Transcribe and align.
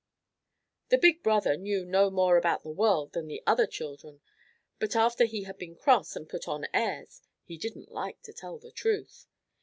The 0.89 0.97
big 0.97 1.21
brother 1.21 1.55
knew 1.55 1.85
no 1.85 2.09
more 2.09 2.35
about 2.35 2.63
the 2.63 2.71
world 2.71 3.13
than 3.13 3.27
the 3.27 3.43
other 3.45 3.67
children, 3.67 4.19
but 4.79 4.95
after 4.95 5.25
he 5.25 5.43
had 5.43 5.59
been 5.59 5.75
cross 5.75 6.15
and 6.15 6.27
put 6.27 6.47
on 6.47 6.65
airs 6.73 7.21
he 7.43 7.55
didn't 7.55 7.91
like 7.91 8.19
to 8.23 8.33
tell 8.33 8.57
the 8.57 8.71
truth. 8.71 9.27